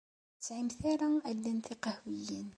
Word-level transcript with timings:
Ur 0.31 0.35
tesɛimt 0.39 0.79
ara 0.91 1.07
allen 1.29 1.57
tiqehwiyin. 1.65 2.47